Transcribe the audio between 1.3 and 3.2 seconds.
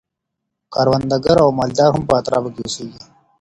او مالداران هم په اطرافو کي اوسیږي.